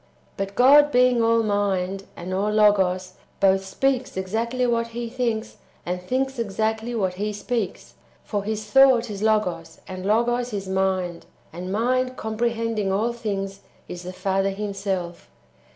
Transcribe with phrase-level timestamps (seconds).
[0.35, 0.37] 5.
[0.37, 6.01] But God being all Mind, and all Logos, both speaks exactly what He thinks, and
[6.01, 7.93] thinks exactly what He speaks.
[8.23, 14.01] For His thought is Logos, and Logos is Mind, and Mind comprehending all things is
[14.01, 15.29] the Father Himself.